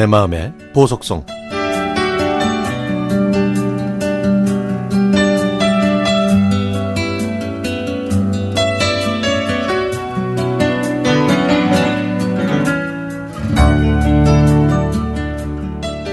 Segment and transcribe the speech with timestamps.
[0.00, 1.26] 내 마음의 보석성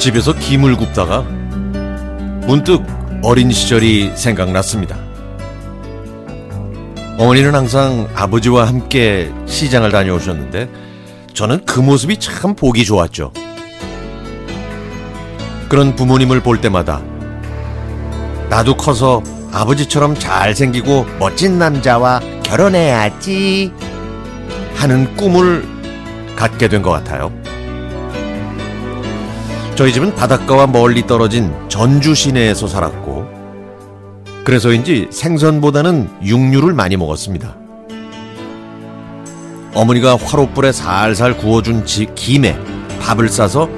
[0.00, 1.20] 집에서 김을 굽다가
[2.48, 2.84] 문득
[3.22, 4.98] 어린 시절이 생각났습니다.
[7.18, 10.68] 어머니는 항상 아버지와 함께 시장을 다녀오셨는데
[11.34, 13.30] 저는 그 모습이 참 보기 좋았죠.
[15.68, 17.00] 그런 부모님을 볼 때마다
[18.48, 23.72] 나도 커서 아버지처럼 잘생기고 멋진 남자와 결혼해야지
[24.74, 25.66] 하는 꿈을
[26.36, 27.32] 갖게 된 것 같아요.
[29.74, 33.26] 저희 집은 바닷가와 멀리 떨어진 전주 시내에서 살았고
[34.44, 37.56] 그래서인지 생선보다는 육류를 많이 먹었습니다.
[39.74, 42.56] 어머니가 화롯불에 살살 구워준 지, 김에
[43.00, 43.68] 밥을 싸서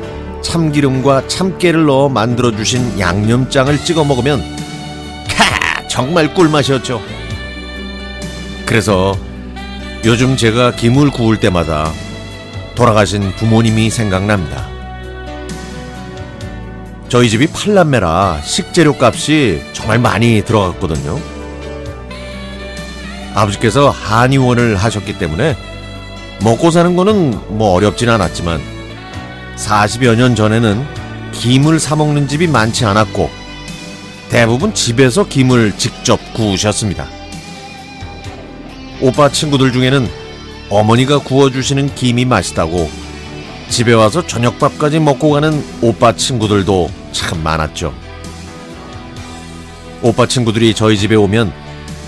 [0.42, 4.41] 참기름과 참깨를 넣어 만들어 주신 양념장을 찍어 먹으면
[5.28, 7.00] 캬 정말 꿀맛이었죠.
[8.67, 9.17] 그래서
[10.05, 11.92] 요즘 제가 김을 구울 때마다
[12.75, 14.69] 돌아가신 부모님이 생각납니다.
[17.08, 21.19] 저희 집이 팔남매라 식재료 값이 정말 많이 들어갔거든요.
[23.34, 25.56] 아버지께서 한의원을 하셨기 때문에
[26.42, 28.77] 먹고 사는 거는 뭐 어렵진 않았지만
[29.59, 30.87] 40여 년 전에는
[31.33, 33.28] 김을 사 먹는 집이 많지 않았고
[34.28, 37.06] 대부분 집에서 김을 직접 구우셨습니다.
[39.01, 40.09] 오빠 친구들 중에는
[40.70, 42.91] 어머니가 구워주시는 김이 맛있다고
[43.69, 47.92] 집에 와서 저녁밥까지 먹고 가는 오빠 친구들도 참 많았죠.
[50.03, 51.53] 오빠 친구들이 저희 집에 오면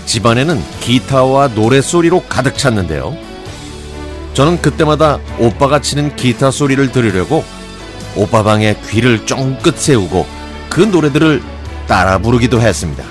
[0.05, 3.30] 집안에는 기타와 노래소리로 가득 찼는데요.
[4.33, 7.43] 저는 그때마다 오빠가 치는 기타 소리를 들으려고
[8.15, 10.25] 오빠 방에 귀를 쫑긋 세우고
[10.69, 11.41] 그 노래들을
[11.87, 13.03] 따라 부르기도 했습니다.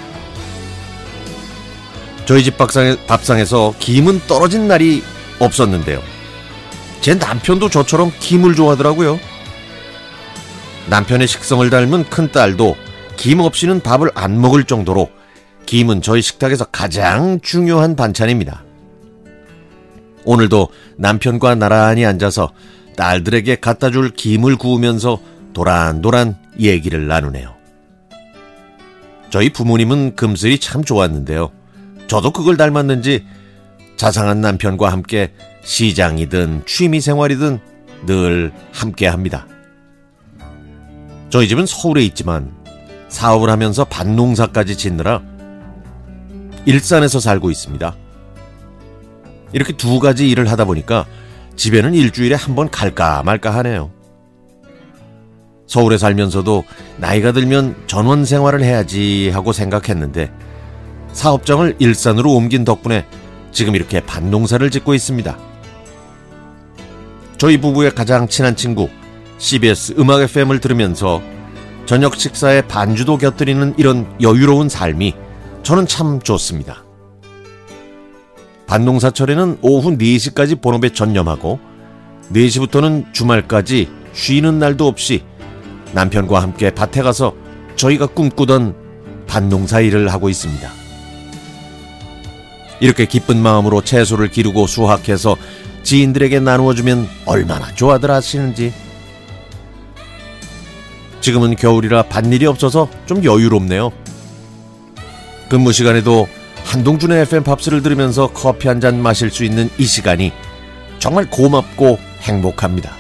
[2.25, 5.03] 저희 집 밥상에, 밥상에서 김은 떨어진 날이
[5.39, 6.01] 없었는데요.
[7.01, 9.19] 제 남편도 저처럼 김을 좋아하더라고요.
[10.89, 12.77] 남편의 식성을 닮은 큰 딸도
[13.17, 15.11] 김 없이는 밥을 안 먹을 정도로
[15.67, 18.65] 김은 저희 식탁에서 가장 중요한 반찬입니다.
[20.25, 22.51] 오늘도 남편과 나란히 앉아서
[22.97, 25.21] 딸들에게 갖다 줄 김을 구우면서
[25.53, 27.55] 도란도란 얘기를 나누네요.
[29.31, 31.51] 저희 부모님은 금슬이 참 좋았는데요.
[32.09, 33.25] 저도 그걸 닮았는지
[33.97, 35.33] 자상한 남편과 함께
[35.63, 37.61] 시장이든 취미 생활이든
[38.07, 39.47] 늘 함께 합니다.
[41.29, 42.53] 저희 집은 서울에 있지만
[43.09, 45.23] 사업을 하면서 밭농사까지 짓느라
[46.65, 47.95] 일산에서 살고 있습니다.
[49.53, 51.07] 이렇게 두 가지 일을 하다 보니까
[51.57, 53.91] 집에는 일주일에 한 번 갈까 말까 하네요.
[55.67, 56.65] 서울에 살면서도
[56.97, 60.33] 나이가 들면 전원 생활을 해야지 하고 생각했는데
[61.13, 63.07] 사업장을 일산으로 옮긴 덕분에
[63.53, 65.37] 지금 이렇게 밭농사를 짓고 있습니다.
[67.39, 68.89] 저희 부부의 가장 친한 친구
[69.39, 71.23] CBS 음악 FM을 들으면서
[71.87, 75.15] 저녁 식사에 반주도 곁들이는 이런 여유로운 삶이
[75.63, 76.85] 저는 참 좋습니다.
[78.71, 81.59] 반농사철에는 오후 4시까지 본업에 전념하고
[82.33, 85.25] 4시부터는 주말까지 쉬는 날도 없이
[85.93, 87.35] 남편과 함께 밭에 가서
[87.75, 88.77] 저희가 꿈꾸던
[89.27, 90.71] 밭농사 일을 하고 있습니다.
[92.79, 95.37] 이렇게 기쁜 마음으로 채소를 기르고 수확해서
[95.83, 98.73] 지인들에게 나누어주면 얼마나 좋아들 하시는지.
[101.21, 103.91] 지금은 겨울이라 밭일이 없어서 좀 여유롭네요.
[105.49, 106.29] 근무 시간에도
[106.65, 110.33] 한동준의 FM 팝스를 들으면서 커피 한 잔 마실 수 있는 이 시간이
[110.99, 112.93] 정말 고맙고 행복합니다.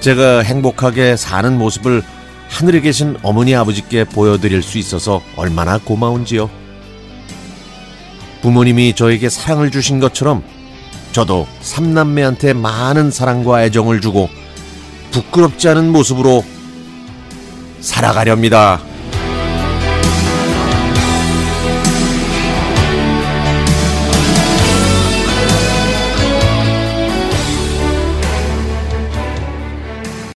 [0.00, 2.02] 제가 행복하게 사는 모습을
[2.48, 6.48] 하늘에 계신 어머니 아버지께 보여드릴 수 있어서 얼마나 고마운지요.
[8.42, 10.42] 부모님이 저에게 사랑을 주신 것처럼
[11.12, 14.28] 저도 삼남매한테 많은 사랑과 애정을 주고
[15.10, 16.44] 부끄럽지 않은 모습으로
[17.80, 18.80] 살아가렵니다.